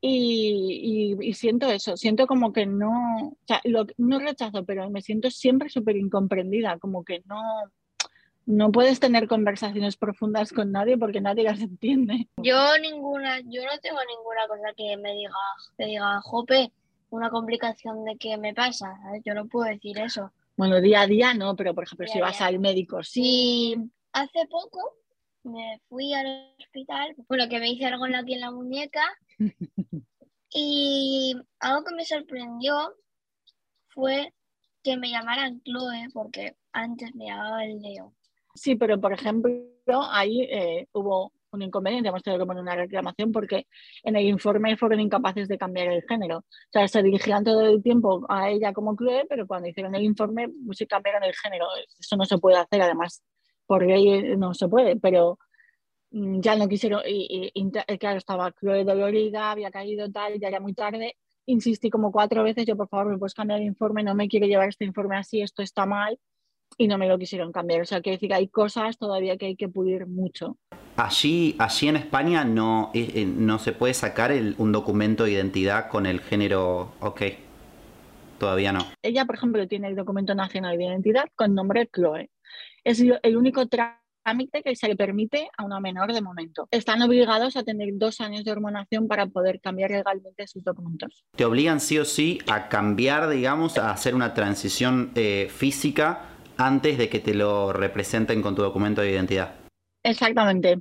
Y, 0.00 1.16
y, 1.20 1.28
y, 1.28 1.32
siento 1.32 1.70
eso, 1.70 1.96
siento 1.96 2.26
como 2.26 2.52
que 2.52 2.66
no, 2.66 3.28
o 3.28 3.36
sea, 3.46 3.60
lo, 3.64 3.86
no 3.96 4.18
rechazo, 4.18 4.64
pero 4.64 4.90
me 4.90 5.00
siento 5.00 5.30
siempre 5.30 5.70
súper 5.70 5.96
incomprendida, 5.96 6.78
como 6.78 7.02
que 7.02 7.22
no, 7.24 7.40
no 8.46 8.70
puedes 8.70 9.00
tener 9.00 9.26
conversaciones 9.26 9.96
profundas 9.96 10.52
con 10.52 10.70
nadie 10.70 10.96
porque 10.96 11.20
nadie 11.20 11.42
las 11.42 11.60
entiende. 11.60 12.28
Yo 12.42 12.78
ninguna, 12.80 13.40
yo 13.40 13.64
no 13.64 13.78
tengo 13.82 13.98
ninguna 14.08 14.46
cosa 14.48 14.72
que 14.76 14.96
me 14.96 15.12
diga, 15.14 15.32
que 15.76 15.86
diga, 15.86 16.20
jope, 16.22 16.72
una 17.10 17.30
complicación 17.30 18.04
de 18.04 18.16
qué 18.16 18.36
me 18.36 18.54
pasa, 18.54 18.98
Yo 19.24 19.34
no 19.34 19.46
puedo 19.46 19.70
decir 19.70 19.98
eso. 19.98 20.32
Bueno, 20.56 20.80
día 20.80 21.02
a 21.02 21.06
día 21.06 21.34
no, 21.34 21.54
pero 21.54 21.74
por 21.74 21.84
ejemplo, 21.84 22.06
si 22.06 22.20
vas 22.20 22.40
al 22.40 22.58
médico, 22.58 23.02
sí. 23.02 23.76
Hace 24.12 24.46
poco 24.48 24.94
me 25.44 25.80
fui 25.88 26.12
al 26.14 26.54
hospital, 26.58 27.14
bueno, 27.28 27.48
que 27.48 27.60
me 27.60 27.70
hice 27.70 27.86
algo 27.86 28.04
aquí 28.04 28.34
en 28.34 28.40
la 28.40 28.50
muñeca 28.50 29.02
y 30.50 31.34
algo 31.60 31.84
que 31.84 31.94
me 31.94 32.04
sorprendió 32.04 32.94
fue 33.88 34.32
que 34.82 34.96
me 34.96 35.10
llamaran 35.10 35.60
Chloe 35.62 36.08
porque 36.12 36.56
antes 36.72 37.14
me 37.14 37.26
llamaba 37.26 37.64
el 37.64 37.80
Leo. 37.80 38.14
Sí, 38.54 38.74
pero 38.74 39.00
por 39.00 39.12
ejemplo, 39.12 39.52
ahí 40.10 40.42
eh, 40.42 40.88
hubo 40.92 41.32
un 41.52 41.62
inconveniente, 41.62 42.08
hemos 42.08 42.22
tenido 42.22 42.42
que 42.42 42.46
poner 42.46 42.62
una 42.62 42.74
reclamación 42.74 43.32
porque 43.32 43.66
en 44.02 44.16
el 44.16 44.26
informe 44.26 44.76
fueron 44.76 45.00
incapaces 45.00 45.48
de 45.48 45.58
cambiar 45.58 45.88
el 45.88 46.02
género. 46.02 46.38
O 46.38 46.44
sea, 46.72 46.88
se 46.88 47.02
dirigían 47.02 47.44
todo 47.44 47.62
el 47.66 47.82
tiempo 47.82 48.26
a 48.28 48.50
ella 48.50 48.72
como 48.72 48.96
Chloe, 48.96 49.26
pero 49.28 49.46
cuando 49.46 49.68
hicieron 49.68 49.94
el 49.94 50.02
informe 50.04 50.48
pues, 50.66 50.78
sí 50.78 50.86
cambiaron 50.86 51.22
el 51.24 51.34
género. 51.34 51.66
Eso 51.98 52.16
no 52.16 52.24
se 52.24 52.38
puede 52.38 52.56
hacer, 52.58 52.82
además, 52.82 53.22
por 53.66 53.84
ley 53.86 54.36
no 54.36 54.54
se 54.54 54.68
puede, 54.68 54.96
pero 54.96 55.38
mm, 56.10 56.40
ya 56.40 56.56
no 56.56 56.68
quisieron, 56.68 57.02
y, 57.06 57.50
y, 57.54 57.70
claro, 57.98 58.18
estaba 58.18 58.52
Chloe 58.52 58.84
dolorida, 58.84 59.50
había 59.52 59.70
caído 59.70 60.10
tal, 60.10 60.38
ya 60.40 60.48
era 60.48 60.60
muy 60.60 60.74
tarde. 60.74 61.16
Insistí 61.46 61.90
como 61.90 62.12
cuatro 62.12 62.42
veces, 62.42 62.66
yo 62.66 62.76
por 62.76 62.88
favor, 62.88 63.12
me 63.12 63.18
puedes 63.18 63.34
cambiar 63.34 63.60
el 63.60 63.66
informe, 63.66 64.02
no 64.02 64.14
me 64.14 64.28
quiero 64.28 64.46
llevar 64.46 64.68
este 64.68 64.84
informe 64.84 65.16
así, 65.16 65.42
esto 65.42 65.62
está 65.62 65.86
mal 65.86 66.18
y 66.78 66.88
no 66.88 66.98
me 66.98 67.08
lo 67.08 67.18
quisieron 67.18 67.52
cambiar. 67.52 67.82
O 67.82 67.84
sea, 67.84 68.00
que 68.00 68.12
decir, 68.12 68.32
hay 68.34 68.48
cosas 68.48 68.98
todavía 68.98 69.36
que 69.36 69.46
hay 69.46 69.56
que 69.56 69.68
pulir 69.68 70.06
mucho. 70.06 70.56
Allí, 70.96 71.56
allí 71.58 71.88
en 71.88 71.96
España 71.96 72.44
no, 72.44 72.90
eh, 72.94 73.12
eh, 73.14 73.26
no 73.26 73.58
se 73.58 73.72
puede 73.72 73.94
sacar 73.94 74.32
un 74.58 74.72
documento 74.72 75.24
de 75.24 75.32
identidad 75.32 75.88
con 75.88 76.06
el 76.06 76.20
género 76.20 76.94
OK. 77.00 77.22
Todavía 78.38 78.72
no. 78.72 78.80
Ella, 79.02 79.24
por 79.24 79.36
ejemplo, 79.36 79.66
tiene 79.66 79.88
el 79.88 79.96
documento 79.96 80.34
nacional 80.34 80.76
de 80.76 80.84
identidad 80.84 81.24
con 81.34 81.54
nombre 81.54 81.88
Chloe. 81.92 82.30
Es 82.84 83.00
el 83.00 83.36
único 83.36 83.66
trámite 83.66 84.62
que 84.62 84.76
se 84.76 84.88
le 84.88 84.96
permite 84.96 85.48
a 85.56 85.64
una 85.64 85.80
menor 85.80 86.12
de 86.12 86.20
momento. 86.20 86.68
Están 86.70 87.00
obligados 87.02 87.56
a 87.56 87.62
tener 87.62 87.88
dos 87.94 88.20
años 88.20 88.44
de 88.44 88.52
hormonación 88.52 89.08
para 89.08 89.26
poder 89.26 89.60
cambiar 89.60 89.90
legalmente 89.90 90.46
sus 90.46 90.62
documentos. 90.62 91.24
Te 91.34 91.44
obligan 91.44 91.80
sí 91.80 91.98
o 91.98 92.04
sí 92.04 92.40
a 92.46 92.68
cambiar, 92.68 93.28
digamos, 93.28 93.78
a 93.78 93.90
hacer 93.90 94.14
una 94.14 94.34
transición 94.34 95.12
eh, 95.14 95.48
física 95.50 96.35
antes 96.56 96.98
de 96.98 97.08
que 97.08 97.20
te 97.20 97.34
lo 97.34 97.72
representen 97.72 98.42
con 98.42 98.54
tu 98.54 98.62
documento 98.62 99.00
de 99.00 99.10
identidad. 99.10 99.54
Exactamente, 100.02 100.78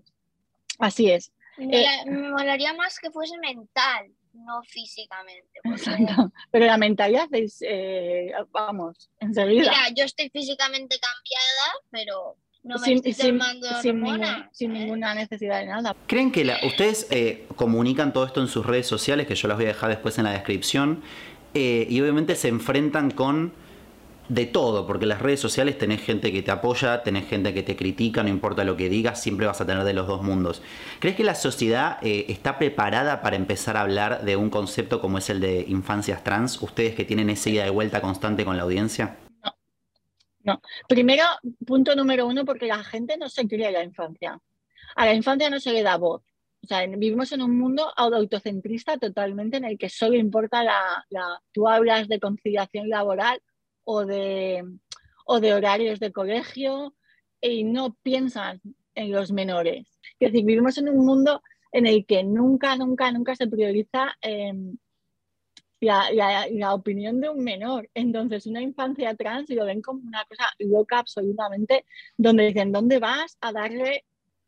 así 0.80 1.10
es. 1.12 1.32
Me, 1.58 1.84
eh, 1.84 1.88
molaría 2.06 2.74
más 2.74 3.00
que 3.00 3.10
fuese 3.12 3.38
mental, 3.38 4.12
no 4.34 4.62
físicamente. 4.64 5.60
Exacto. 5.64 6.32
Pero 6.52 6.66
la 6.66 6.78
mentalidad 6.78 7.28
es, 7.32 7.60
eh, 7.62 8.32
vamos, 8.52 9.10
enseguida. 9.20 9.72
Mira, 9.72 9.90
yo 9.96 10.04
estoy 10.04 10.30
físicamente 10.30 10.98
cambiada, 11.00 11.74
pero 11.92 12.36
no 12.64 12.76
me 12.76 12.86
sin, 12.86 12.98
estoy 12.98 13.14
sin, 13.14 13.40
sin, 13.82 14.76
¿eh? 14.76 14.80
ninguna 14.80 15.16
necesidad 15.16 15.60
de 15.62 15.68
nada. 15.68 15.96
¿Creen 16.08 16.32
que 16.32 16.46
ustedes 16.64 17.08
comunican 17.56 18.12
todo 18.12 18.26
esto 18.26 18.42
en 18.42 18.48
sus 18.48 18.66
redes 18.66 18.88
sociales, 18.88 19.28
que 19.28 19.36
yo 19.36 19.48
las 19.48 19.58
voy 19.58 19.66
a 19.66 19.70
dejar 19.70 19.90
después 19.90 20.18
en 20.18 20.26
la 20.26 20.32
descripción, 20.32 21.04
y 21.54 22.02
obviamente 22.02 22.36
se 22.36 22.50
enfrentan 22.50 23.12
con 23.12 23.54
de 24.30 24.46
todo, 24.46 24.88
porque 24.88 25.06
en 25.06 25.10
las 25.10 25.22
redes 25.22 25.40
sociales 25.40 25.78
tenés 25.78 26.02
gente 26.02 26.32
que 26.32 26.42
te 26.42 26.52
apoya, 26.52 27.04
tenés 27.04 27.28
gente 27.28 27.54
que 27.54 27.64
te 27.64 27.76
critica, 27.76 28.24
no 28.24 28.30
importa 28.30 28.64
lo 28.64 28.76
que 28.76 28.90
digas, 28.90 29.22
siempre 29.22 29.46
vas 29.46 29.62
a 29.62 29.66
tener 29.66 29.84
de 29.84 29.94
los 29.94 30.08
dos 30.08 30.24
mundos. 30.24 30.62
¿Crees 31.00 31.16
que 31.16 31.24
la 31.24 31.36
sociedad 31.36 31.98
eh, 32.02 32.26
está 32.30 32.58
preparada 32.58 33.22
para 33.22 33.36
empezar 33.36 33.78
a 33.78 33.82
hablar 33.82 34.24
de 34.24 34.36
un 34.36 34.50
concepto 34.50 35.00
como 35.00 35.20
es 35.20 35.30
el 35.30 35.40
de 35.40 35.66
infancias 35.68 36.24
trans? 36.24 36.62
Ustedes 36.62 36.96
que 36.96 37.06
tienen 37.06 37.30
esa 37.30 37.50
ida 37.50 37.64
de 37.64 37.70
vuelta 37.70 38.02
constante 38.02 38.46
con 38.46 38.58
la 38.58 38.64
audiencia. 38.64 39.18
No. 39.44 39.56
No. 40.44 40.62
Primero, 40.88 41.24
punto 41.66 41.96
número 41.96 42.26
uno, 42.26 42.46
porque 42.46 42.66
la 42.66 42.84
gente 42.84 43.18
no 43.18 43.30
se 43.30 43.48
cría 43.48 43.72
la 43.72 43.84
infancia. 43.84 44.40
A 44.96 45.06
la 45.06 45.14
infancia 45.14 45.50
no 45.50 45.60
se 45.60 45.72
le 45.72 45.84
da 45.84 45.98
voz. 45.98 46.24
O 46.64 46.68
sea, 46.68 46.84
vivimos 46.88 47.32
en 47.32 47.44
un 47.44 47.60
mundo 47.60 47.92
autocentrista 47.96 48.98
totalmente 48.98 49.58
en 49.58 49.66
el 49.66 49.78
que 49.78 49.88
solo 49.88 50.16
importa 50.16 50.64
la, 50.64 51.06
la 51.10 51.40
tú 51.52 51.68
hablas 51.68 52.08
de 52.08 52.20
conciliación 52.20 52.90
laboral 52.90 53.40
o 53.86 54.06
de, 54.06 54.64
o 55.26 55.40
de 55.40 55.54
horarios 55.54 56.00
de 56.00 56.12
colegio 56.12 56.94
y 57.40 57.64
no 57.64 57.96
piensan 58.04 58.62
en 58.96 59.12
los 59.12 59.32
menores. 59.32 59.88
Es 60.20 60.32
decir, 60.32 60.46
vivimos 60.46 60.78
en 60.78 60.90
un 60.90 61.06
mundo 61.06 61.42
en 61.72 61.88
el 61.88 62.06
que 62.06 62.24
nunca, 62.24 62.76
nunca, 62.76 63.12
nunca 63.12 63.36
se 63.36 63.48
prioriza 63.48 64.16
em, 64.22 64.78
la, 65.82 66.74
opinión 66.74 67.22
de 67.22 67.30
un 67.30 67.44
menor. 67.44 67.90
Entonces, 67.94 68.48
una 68.48 68.62
infancia 68.62 69.16
trans 69.16 69.50
lo 69.50 69.66
ven 69.66 69.82
como 69.82 70.02
una 70.02 70.26
cosa 70.26 70.46
loca 70.60 71.00
absolutamente, 71.00 71.86
donde 72.18 72.48
dicen, 72.48 72.72
¿dónde 72.72 73.00
vas 73.00 73.38
a 73.42 73.52
darle 73.52 74.06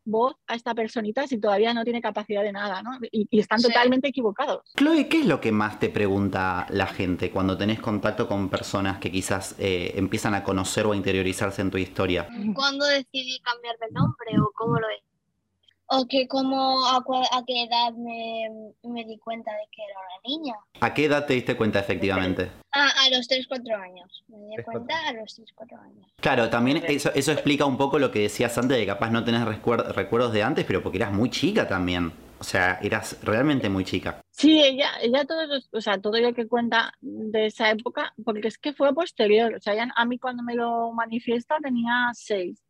voz 0.08 0.34
a 0.46 0.54
esta 0.54 0.74
personita 0.74 1.26
si 1.26 1.38
todavía 1.38 1.74
no 1.74 1.84
tiene 1.84 2.00
capacidad 2.00 2.42
de 2.42 2.52
nada, 2.52 2.82
¿no? 2.82 2.90
Y, 3.12 3.28
están 3.38 3.62
totalmente 3.62 4.08
equivocados. 4.08 4.62
Chloe, 4.76 5.08
¿qué 5.08 5.20
es 5.20 5.26
lo 5.26 5.40
que 5.40 5.52
más 5.52 5.78
te 5.78 5.88
pregunta 5.88 6.66
la 6.70 6.86
gente 6.86 7.30
cuando 7.30 7.56
tenés 7.56 7.80
contacto 7.80 8.26
con 8.26 8.48
personas 8.48 8.98
que 8.98 9.12
quizás 9.12 9.54
eh, 9.58 9.92
empiezan 9.96 10.34
a 10.34 10.42
conocer 10.42 10.86
o 10.86 10.92
a 10.92 10.96
interiorizarse 10.96 11.62
en 11.62 11.70
tu 11.70 11.78
historia? 11.78 12.26
¿Cuándo 12.54 12.84
decidí 12.86 13.38
cambiar 13.40 13.76
de 13.78 13.90
nombre 13.92 14.38
o 14.40 14.50
cómo 14.54 14.78
lo 14.78 14.88
es? 14.88 15.07
O 15.88 16.06
que 16.06 16.28
como 16.28 16.86
a, 16.86 17.02
qué 17.46 17.64
edad 17.64 17.92
me, 17.94 19.04
di 19.04 19.18
cuenta 19.18 19.52
de 19.52 19.66
que 19.72 19.82
era 19.82 19.94
una 19.98 20.36
niña. 20.36 20.54
¿A 20.80 20.94
qué 20.94 21.06
edad 21.06 21.26
te 21.26 21.34
diste 21.34 21.56
cuenta 21.56 21.80
efectivamente? 21.80 22.50
A, 22.72 22.84
a 22.84 23.10
los 23.10 23.28
3-4 23.28 23.80
años. 23.80 24.24
Me 24.28 24.56
di 24.56 24.62
cuenta 24.62 24.94
a 25.08 25.12
los 25.14 25.38
3-4 25.38 25.80
años. 25.82 26.06
Claro, 26.20 26.50
también 26.50 26.82
eso, 26.86 27.10
eso 27.14 27.32
explica 27.32 27.64
un 27.64 27.78
poco 27.78 27.98
lo 27.98 28.10
que 28.10 28.20
decías 28.20 28.56
antes 28.58 28.76
de 28.76 28.84
que 28.84 28.92
capaz 28.92 29.10
no 29.10 29.24
tenés 29.24 29.44
recuerdos 29.44 30.32
de 30.32 30.42
antes, 30.42 30.64
pero 30.66 30.82
porque 30.82 30.98
eras 30.98 31.12
muy 31.12 31.30
chica 31.30 31.66
también. 31.66 32.12
O 32.40 32.44
sea, 32.44 32.78
eras 32.82 33.18
realmente 33.22 33.68
muy 33.68 33.84
chica. 33.84 34.20
Sí, 34.30 34.62
ella, 34.62 34.90
ella 35.02 35.24
todo, 35.24 35.58
o 35.72 35.80
sea, 35.80 36.00
todo 36.00 36.20
lo 36.20 36.32
que 36.34 36.46
cuenta 36.46 36.92
de 37.00 37.46
esa 37.46 37.70
época, 37.70 38.14
porque 38.24 38.46
es 38.46 38.58
que 38.58 38.72
fue 38.72 38.94
posterior. 38.94 39.54
O 39.54 39.60
sea, 39.60 39.74
a 39.96 40.04
mí 40.04 40.18
cuando 40.18 40.44
me 40.44 40.54
lo 40.54 40.92
manifiesta 40.92 41.56
tenía 41.60 42.10
6. 42.12 42.62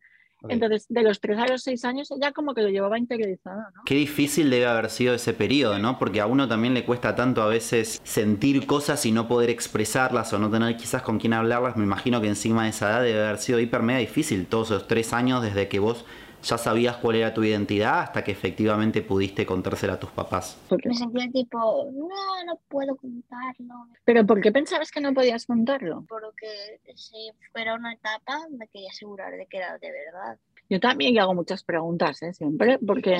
Entonces, 0.49 0.87
de 0.88 1.02
los 1.02 1.21
3 1.21 1.38
a 1.38 1.49
los 1.49 1.62
6 1.62 1.85
años 1.85 2.09
ya 2.21 2.33
como 2.33 2.54
que 2.54 2.62
lo 2.62 2.68
llevaba 2.68 2.99
interiorizado, 2.99 3.61
¿no? 3.75 3.83
Qué 3.85 3.95
difícil 3.95 4.50
debe 4.50 4.66
haber 4.66 4.88
sido 4.90 5.14
ese 5.14 5.33
periodo, 5.33 5.78
¿no? 5.78 5.99
Porque 5.99 6.21
a 6.21 6.26
uno 6.26 6.47
también 6.47 6.75
le 6.75 6.85
cuesta 6.85 7.16
tanto 7.16 7.42
a 7.42 7.49
veces 7.49 8.00
sentir 8.04 8.64
cosas 8.66 9.04
y 9.04 9.12
no 9.12 9.26
poder 9.26 9.50
expresarlas 9.50 10.33
o 10.33 10.38
no 10.38 10.50
tener 10.50 10.76
quizás 10.76 11.02
con 11.02 11.18
quién 11.18 11.33
hablarlas. 11.33 11.76
Me 11.76 11.85
imagino 11.85 12.21
que 12.21 12.28
encima 12.28 12.64
de 12.64 12.71
esa 12.71 12.90
edad 12.90 13.02
debe 13.02 13.25
haber 13.25 13.38
sido 13.38 13.59
hiper 13.59 13.83
mega 13.83 13.99
difícil 13.99 14.47
todos 14.47 14.71
esos 14.71 14.87
3 14.87 15.12
años 15.12 15.42
desde 15.42 15.68
que 15.68 15.80
vos 15.80 16.04
ya 16.42 16.59
sabías 16.59 16.97
cuál 16.97 17.16
era 17.16 17.35
tu 17.35 17.42
identidad 17.42 18.00
hasta 18.00 18.23
que 18.23 18.33
efectivamente 18.33 19.02
pudiste 19.02 19.45
contársela 19.45 19.95
a 19.95 20.00
tus 20.00 20.11
papás. 20.11 20.59
Me 20.85 20.95
sentía 20.95 21.30
tipo, 21.30 21.90
no, 21.92 22.45
no 22.47 22.59
puedo 22.68 22.97
contarlo. 22.97 23.88
¿Pero 24.04 24.26
por 24.26 24.40
qué 24.40 24.52
pensabas 24.52 24.90
que 24.90 25.00
no 25.00 25.12
podías 25.12 25.47
contarlo? 25.47 26.04
Porque 26.09 26.80
si 26.95 27.30
fuera 27.52 27.75
una 27.75 27.92
etapa 27.92 28.38
me 28.57 28.68
quería 28.68 28.90
asegurar 28.90 29.33
de 29.33 29.47
que 29.47 29.59
era 29.59 29.78
de 29.78 29.90
verdad. 29.90 30.38
Yo 30.71 30.80
también 30.80 31.18
hago 31.18 31.35
muchas 31.35 31.64
preguntas, 31.64 32.23
¿eh? 32.23 32.35
siempre, 32.35 32.78
porque... 32.87 33.18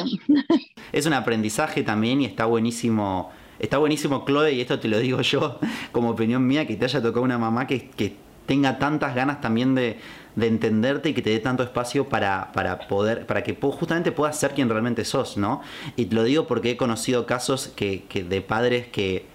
es 0.92 1.06
un 1.06 1.14
aprendizaje 1.14 1.82
también 1.82 2.20
y 2.20 2.26
está 2.26 2.44
buenísimo. 2.44 3.30
Está 3.58 3.78
buenísimo, 3.78 4.25
Chloe, 4.25 4.52
y 4.52 4.60
esto 4.60 4.78
te 4.78 4.87
lo 4.87 4.98
digo 4.98 5.20
yo 5.22 5.58
como 5.90 6.10
opinión 6.10 6.46
mía, 6.46 6.66
que 6.66 6.76
te 6.76 6.84
haya 6.84 7.02
tocado 7.02 7.25
una 7.25 7.38
mamá 7.38 7.66
que, 7.66 7.90
que 7.90 8.16
tenga 8.46 8.78
tantas 8.78 9.14
ganas 9.14 9.40
también 9.40 9.75
de, 9.75 9.98
de 10.37 10.47
entenderte 10.47 11.11
y 11.11 11.14
que 11.14 11.23
te 11.23 11.30
dé 11.30 11.38
tanto 11.40 11.62
espacio 11.62 12.08
para, 12.08 12.52
para 12.52 12.87
poder, 12.88 13.26
para 13.26 13.42
que 13.42 13.56
justamente 13.61 14.12
puedas 14.12 14.38
ser 14.38 14.52
quien 14.54 14.68
realmente 14.68 15.04
sos, 15.04 15.37
¿no? 15.37 15.62
Y 15.97 16.06
te 16.06 16.14
lo 16.14 16.23
digo 16.25 16.47
porque 16.47 16.70
he 16.70 16.76
conocido 16.76 17.26
casos 17.26 17.73
que, 17.75 18.04
que 18.08 18.23
de 18.23 18.40
padres 18.40 18.87
que 18.88 19.26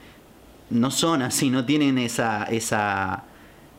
no 0.70 0.92
son 0.92 1.22
así, 1.22 1.50
no 1.50 1.66
tienen 1.66 1.98
esa, 1.98 2.46
esa, 2.46 3.26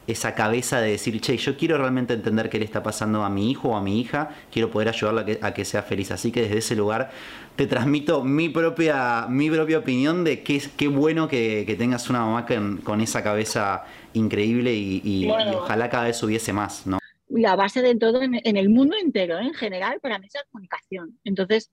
esa 0.07 0.35
cabeza 0.35 0.81
de 0.81 0.93
decir, 0.93 1.21
che, 1.21 1.37
yo 1.37 1.57
quiero 1.57 1.79
realmente 1.79 2.15
entender 2.15 2.51
qué 2.51 2.59
le 2.59 2.65
está 2.65 2.83
pasando 2.83 3.25
a 3.25 3.31
mi 3.31 3.51
hijo 3.51 3.71
o 3.71 3.77
a 3.77 3.83
mi 3.83 4.01
hija, 4.01 4.31
quiero 4.53 4.71
poder 4.71 4.89
ayudarla 4.89 5.23
a 5.23 5.25
que, 5.25 5.39
a 5.41 5.55
que 5.55 5.65
sea 5.65 5.83
feliz. 5.83 6.11
Así 6.11 6.31
que 6.31 6.43
desde 6.43 6.59
ese 6.59 6.77
lugar 6.77 7.11
te 7.57 7.67
transmito 7.67 8.23
mi 8.23 8.49
propia, 8.49 9.27
mi 9.29 9.51
propia 9.51 9.79
opinión 9.79 10.25
de 10.25 10.43
qué, 10.43 10.63
qué 10.77 10.89
bueno 10.89 11.29
que, 11.29 11.65
que 11.67 11.75
tengas 11.75 12.11
una 12.11 12.21
mamá 12.21 12.47
con, 12.47 12.79
con 12.79 13.01
esa 13.01 13.23
cabeza 13.23 13.85
increíble 14.13 14.75
y, 14.75 15.01
y, 15.05 15.29
ojalá 15.29 15.89
cada 15.89 16.05
vez 16.05 16.17
subiese 16.17 16.53
más, 16.53 16.87
¿no? 16.87 16.99
La 17.41 17.57
base 17.57 17.83
de 17.83 17.97
todo 17.97 18.23
en, 18.23 18.57
el 18.57 18.69
mundo 18.69 18.97
entero, 18.97 19.39
¿eh? 19.39 19.47
en 19.47 19.55
general, 19.55 20.01
para 20.01 20.19
mí 20.19 20.27
es 20.27 20.35
la 20.35 20.45
comunicación. 20.51 21.19
Entonces, 21.25 21.71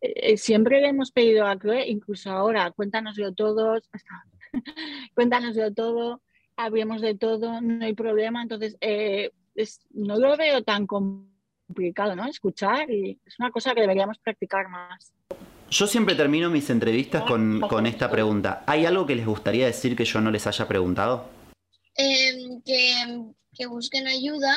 eh, 0.00 0.12
eh, 0.16 0.36
siempre 0.36 0.80
le 0.80 0.88
hemos 0.88 1.10
pedido 1.10 1.46
a 1.46 1.58
Chloe, 1.58 1.88
incluso 1.88 2.30
ahora, 2.30 2.70
cuéntanoslo 2.70 3.32
todo, 3.34 3.80
cuéntanoslo 5.14 5.72
todo, 5.72 6.22
hablemos 6.56 7.00
de 7.00 7.16
todo, 7.16 7.60
no 7.60 7.84
hay 7.84 7.94
problema. 7.94 8.42
Entonces, 8.42 8.76
no 9.90 10.18
lo 10.18 10.36
veo 10.36 10.62
tan 10.62 10.86
complicado, 10.86 12.14
¿no? 12.14 12.26
Escuchar 12.26 12.90
y 12.90 13.18
es 13.26 13.38
una 13.38 13.50
cosa 13.50 13.74
que 13.74 13.80
deberíamos 13.80 14.18
practicar 14.18 14.68
más. 14.68 15.12
Yo 15.70 15.88
siempre 15.88 16.14
termino 16.14 16.50
mis 16.50 16.70
entrevistas 16.70 17.24
con, 17.24 17.60
con 17.60 17.86
esta 17.86 18.08
pregunta. 18.08 18.62
¿Hay 18.66 18.86
algo 18.86 19.06
que 19.06 19.16
les 19.16 19.26
gustaría 19.26 19.66
decir 19.66 19.96
que 19.96 20.04
yo 20.04 20.20
no 20.20 20.30
les 20.30 20.46
haya 20.46 20.68
preguntado? 20.68 21.28
Em, 21.96 22.60
que, 22.62 22.94
que 23.52 23.66
busquen 23.66 24.06
ayuda 24.06 24.56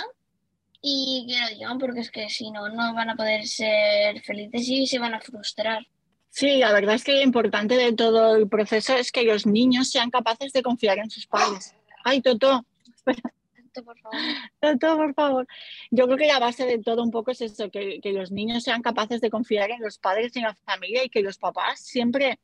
y 0.89 1.25
que 1.27 1.41
lo 1.41 1.49
digan 1.49 1.77
porque 1.77 1.99
es 1.99 2.11
que 2.11 2.29
si 2.29 2.49
no, 2.51 2.69
no 2.69 2.93
van 2.93 3.09
a 3.09 3.15
poder 3.15 3.45
ser 3.45 4.21
felices 4.21 4.67
y 4.67 4.87
se 4.87 4.99
van 4.99 5.13
a 5.13 5.19
frustrar. 5.19 5.85
Sí, 6.29 6.57
la 6.57 6.71
verdad 6.71 6.95
es 6.95 7.03
que 7.03 7.15
lo 7.15 7.21
importante 7.21 7.75
de 7.75 7.93
todo 7.93 8.35
el 8.35 8.47
proceso 8.47 8.95
es 8.95 9.11
que 9.11 9.23
los 9.23 9.45
niños 9.45 9.89
sean 9.89 10.09
capaces 10.11 10.53
de 10.53 10.61
confiar 10.61 10.99
en 10.99 11.09
sus 11.09 11.25
padres. 11.25 11.75
Ay, 12.03 12.21
Toto, 12.21 12.65
Toto, 13.03 13.83
por 13.83 13.99
favor. 13.99 14.19
Toto, 14.61 14.97
por 14.97 15.13
favor. 15.13 15.47
Yo 15.91 16.05
creo 16.05 16.17
que 16.17 16.27
la 16.27 16.39
base 16.39 16.65
de 16.65 16.79
todo 16.79 17.03
un 17.03 17.11
poco 17.11 17.31
es 17.31 17.41
eso, 17.41 17.69
que, 17.69 17.99
que 18.01 18.13
los 18.13 18.31
niños 18.31 18.63
sean 18.63 18.81
capaces 18.81 19.21
de 19.21 19.29
confiar 19.29 19.71
en 19.71 19.81
los 19.81 19.97
padres 19.97 20.35
y 20.35 20.39
en 20.39 20.45
la 20.45 20.55
familia 20.55 21.03
y 21.03 21.09
que 21.09 21.21
los 21.21 21.37
papás 21.37 21.79
siempre 21.79 22.39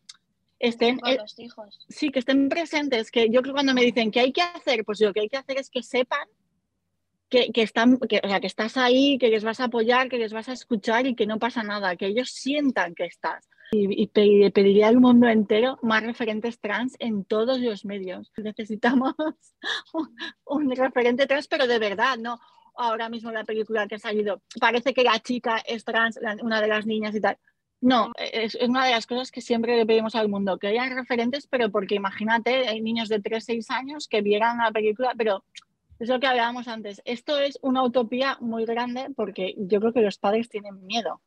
estén, 0.60 1.00
eh, 1.06 1.18
los 1.18 1.38
hijos. 1.40 1.86
sí, 1.90 2.10
que 2.10 2.20
estén 2.20 2.50
presentes, 2.50 3.12
que 3.12 3.30
yo 3.30 3.42
creo 3.42 3.54
que 3.54 3.58
cuando 3.58 3.74
me 3.74 3.84
dicen 3.84 4.12
que 4.12 4.20
hay 4.20 4.32
que 4.32 4.42
hacer, 4.42 4.84
pues 4.86 5.00
lo 5.02 5.14
que 5.14 5.22
hay 5.22 5.30
que 5.30 5.38
hacer 5.38 5.58
es 5.58 5.70
que 5.70 5.84
sepan 5.84 6.28
que, 7.52 7.62
estás 8.44 8.78
ahí, 8.78 9.18
que 9.18 9.30
les 9.30 9.44
vas 9.44 9.60
a 9.60 9.66
apoyar, 9.66 10.10
que 10.10 10.18
les 10.18 10.34
vas 10.34 10.50
a 10.50 10.54
escuchar 10.54 11.08
y 11.08 11.16
que 11.16 11.26
no 11.26 11.40
pasa 11.40 11.64
nada, 11.64 11.96
que 11.96 12.08
ellos 12.08 12.30
sientan 12.30 12.94
que 12.94 13.06
estás. 13.06 13.50
Y, 13.72 14.08
pediría 14.08 14.88
al 14.88 15.00
mundo 15.00 15.28
entero 15.28 15.80
más 15.82 16.04
referentes 16.04 16.60
trans 16.60 16.96
en 17.00 17.26
todos 17.26 17.60
los 17.60 17.86
medios. 17.86 18.32
Necesitamos 18.38 19.16
un, 20.46 20.76
referente 20.76 21.26
trans, 21.26 21.48
pero 21.48 21.66
de 21.66 21.80
verdad, 21.80 22.18
¿no? 22.20 22.40
Ahora 22.76 23.10
mismo 23.10 23.32
la 23.32 23.44
película 23.44 23.88
que 23.88 23.96
ha 23.96 24.00
salido, 24.00 24.42
parece 24.60 24.94
que 24.94 25.04
la 25.04 25.20
chica 25.20 25.58
es 25.66 25.84
trans, 25.86 26.20
una 26.42 26.62
de 26.62 26.68
las 26.68 26.86
niñas 26.86 27.16
y 27.16 27.22
tal. 27.22 27.38
No, 27.82 28.12
es, 28.18 28.56
una 28.56 28.86
de 28.86 28.92
las 28.92 29.08
cosas 29.08 29.32
que 29.32 29.42
siempre 29.42 29.76
le 29.76 29.86
pedimos 29.86 30.16
al 30.16 30.30
mundo, 30.30 30.58
que 30.58 30.68
haya 30.68 30.88
referentes, 30.88 31.48
pero 31.48 31.70
porque 31.70 31.96
imagínate, 31.96 32.68
hay 32.68 32.80
niños 32.80 33.10
de 33.10 33.20
3, 33.20 33.44
6 33.44 33.70
años 33.72 34.08
que 34.08 34.22
vieran 34.22 34.60
la 34.60 34.72
película, 34.72 35.14
pero 35.18 35.44
es 36.04 36.10
lo 36.10 36.20
que 36.20 36.28
hablábamos 36.28 36.68
antes. 36.68 37.02
Esto 37.06 37.40
es 37.40 37.58
una 37.62 37.84
utopía 37.84 38.38
muy 38.42 38.66
grande 38.66 39.08
porque 39.16 39.56
yo 39.58 39.80
creo 39.80 39.94
que 39.94 40.02
los 40.02 40.18
padres 40.18 40.50
tienen 40.50 40.86
miedo. 40.86 41.22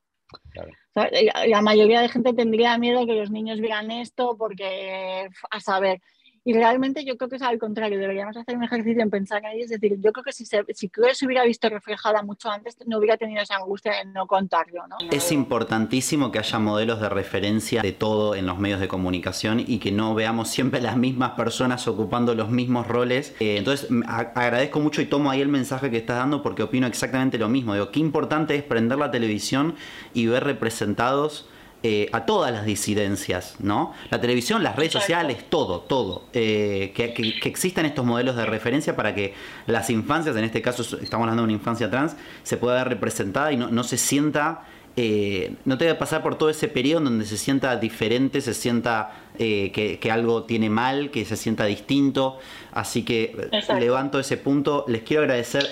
La, 1.47 1.63
mayoría 1.63 2.01
de 2.01 2.09
gente 2.09 2.35
tendría 2.35 2.77
miedo 2.79 3.07
que 3.07 3.15
los 3.15 3.31
niños 3.31 3.61
vieran 3.61 3.91
esto 3.91 4.37
porque 4.37 5.29
a 5.51 5.61
saber. 5.61 6.01
Y 6.47 6.53
realmente 6.53 7.05
yo 7.05 7.17
creo 7.17 7.29
que 7.29 7.37
es 7.37 7.43
al 7.43 7.59
contrario, 7.59 7.99
deberíamos 7.99 8.37
hacer 8.37 8.57
un 8.57 8.63
ejercicio 8.63 9.03
en 9.03 9.11
pensar 9.11 9.45
en 9.45 9.51
ello. 9.51 9.65
Es 9.65 9.71
decir, 9.71 9.97
yo 10.01 10.13
creo 10.13 10.23
que 10.23 10.33
si, 10.33 10.47
se, 10.47 10.63
si 10.73 10.89
se 11.13 11.27
hubiera 11.27 11.43
visto 11.45 11.69
reflejada 11.69 12.23
mucho 12.23 12.49
antes, 12.49 12.77
no 12.87 12.99
hubiera 12.99 13.17
tenido 13.17 13.43
esa 13.43 13.57
angustia 13.57 13.95
de 13.97 14.05
no 14.05 14.29
contarlo. 14.29 14.87
¿no? 14.87 14.97
Es 15.11 15.33
importantísimo 15.33 16.31
que 16.31 16.39
haya 16.39 16.61
modelos 16.61 17.01
de 17.01 17.09
referencia 17.09 17.83
de 17.83 17.91
todo 17.91 18.37
en 18.37 18.47
los 18.47 18.61
medios 18.61 18.79
de 18.79 18.87
comunicación 18.87 19.59
y 19.59 19.81
que 19.81 19.91
no 19.91 20.15
veamos 20.15 20.49
siempre 20.49 20.81
las 20.81 20.97
mismas 20.97 21.33
personas 21.33 21.89
ocupando 21.89 22.33
los 22.37 22.49
mismos 22.49 22.87
roles. 22.87 23.35
Eh, 23.41 23.57
entonces, 23.57 23.89
agradezco 24.07 24.79
mucho 24.79 25.03
y 25.03 25.07
tomo 25.07 25.33
ahí 25.33 25.41
el 25.41 25.49
mensaje 25.49 25.91
que 25.91 25.97
estás 25.97 26.19
dando 26.19 26.45
porque 26.45 26.63
opino 26.63 26.87
exactamente 26.87 27.39
lo 27.39 27.49
mismo. 27.49 27.75
Digo, 27.75 27.91
qué 27.91 27.99
importante 27.99 28.55
es 28.55 28.63
prender 28.63 28.99
la 28.99 29.11
televisión 29.11 29.75
y 30.15 30.29
ver 30.29 30.45
representados 30.45 31.49
eh, 31.83 32.09
a 32.13 32.27
todas 32.27 32.51
las 32.53 32.65
disidencias, 32.65 33.57
¿no? 33.61 33.93
La 34.11 34.21
televisión, 34.21 34.63
las 34.65 34.75
redes 34.75 34.93
sociales, 34.93 35.45
todo, 35.49 35.81
todo. 35.81 36.25
Eh, 36.33 36.93
que, 36.97 37.13
existan 37.45 37.87
estos 37.87 38.05
modelos 38.05 38.35
de 38.35 38.45
referencia 38.47 38.97
para 38.97 39.15
que 39.15 39.35
las 39.67 39.89
infancias, 39.91 40.35
en 40.37 40.45
este 40.45 40.63
caso 40.63 40.83
estamos 40.83 41.25
hablando 41.25 41.43
de 41.43 41.45
una 41.45 41.53
infancia 41.53 41.89
trans, 41.91 42.17
se 42.43 42.57
pueda 42.57 42.77
ver 42.79 42.89
representada 42.89 43.53
y 43.53 43.57
no, 43.57 43.85
se 43.85 43.99
sienta, 43.99 44.65
eh, 44.97 45.55
no 45.65 45.79
tenga 45.79 45.93
que 45.93 45.99
pasar 45.99 46.23
por 46.23 46.37
todo 46.37 46.49
ese 46.51 46.67
periodo 46.67 46.99
en 46.99 47.05
donde 47.05 47.27
se 47.27 47.37
sienta 47.37 47.77
diferente, 47.77 48.41
se 48.41 48.55
sienta 48.55 49.13
que, 49.37 49.99
que, 50.01 50.11
algo 50.11 50.45
tiene 50.45 50.71
mal, 50.71 51.11
que 51.11 51.25
se 51.25 51.37
sienta 51.37 51.67
distinto. 51.67 52.39
Así 52.73 53.05
que 53.05 53.37
levanto 53.79 54.19
ese 54.19 54.39
punto. 54.39 54.87
Les 54.89 55.03
quiero 55.03 55.23
agradecer 55.23 55.69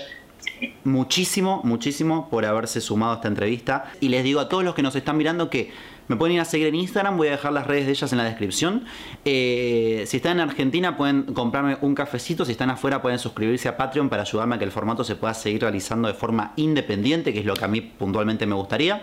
muchísimo, 0.85 1.61
muchísimo 1.65 2.29
por 2.31 2.45
haberse 2.45 2.81
sumado 2.81 3.13
a 3.13 3.15
esta 3.17 3.29
entrevista. 3.29 3.93
Y 4.01 4.09
les 4.09 4.25
digo 4.25 4.41
a 4.41 4.49
todos 4.49 4.65
los 4.65 4.75
que 4.75 4.83
nos 4.83 4.95
están 4.97 5.17
mirando 5.17 5.51
que 5.51 5.73
Me 6.09 6.17
pueden 6.17 6.37
ir 6.37 6.41
a 6.41 6.45
seguir 6.45 6.67
en 6.67 6.75
Instagram, 6.75 7.17
voy 7.17 7.29
a 7.29 7.33
dejar 7.33 7.53
las 7.53 7.67
redes 7.67 7.87
de 7.87 7.93
ellas 7.93 8.13
en 8.13 8.19
la 8.19 8.25
descripción. 8.25 8.85
Eh, 9.25 10.05
si 10.07 10.19
están 10.19 10.33
en 10.33 10.49
Argentina 10.49 10.97
pueden 10.97 11.35
comprarme 11.35 11.79
un 11.81 11.95
cafecito, 11.95 12.45
si 12.45 12.53
están 12.53 12.71
afuera 12.71 13.01
pueden 13.01 13.19
suscribirse 13.19 13.69
a 13.69 13.77
Patreon 13.77 14.09
para 14.09 14.23
ayudarme 14.23 14.57
a 14.57 14.59
que 14.59 14.65
el 14.65 14.73
formato 14.73 15.05
se 15.05 15.17
pueda 15.17 15.35
seguir 15.35 15.63
realizando 15.63 16.09
de 16.09 16.15
forma 16.15 16.53
independiente, 16.57 17.33
que 17.33 17.41
es 17.41 17.47
lo 17.47 17.55
que 17.55 17.65
a 17.65 17.69
mí 17.69 17.81
puntualmente 17.81 18.47
me 18.47 18.55
gustaría. 18.55 19.03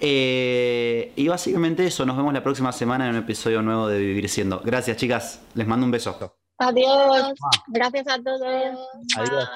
Eh, 0.00 1.12
y 1.16 1.28
básicamente 1.28 1.86
eso, 1.86 2.04
nos 2.04 2.16
vemos 2.16 2.32
la 2.32 2.42
próxima 2.42 2.72
semana 2.72 3.06
en 3.06 3.12
un 3.12 3.22
episodio 3.22 3.62
nuevo 3.62 3.88
de 3.88 3.98
Vivir 3.98 4.28
Siendo. 4.28 4.60
Gracias 4.64 4.96
chicas, 4.96 5.40
les 5.54 5.66
mando 5.66 5.86
un 5.86 5.92
beso. 5.92 6.16
Adiós, 6.58 7.32
gracias 7.68 8.06
a 8.08 8.22
todos. 8.22 8.42
Adiós. 9.16 9.48